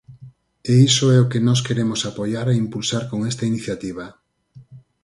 [0.71, 4.05] E iso é o que nós queremos apoiar e impulsar con esta iniciativa.